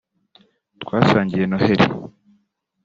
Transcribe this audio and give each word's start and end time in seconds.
twasangiye 0.81 1.43
noheli 1.51 1.85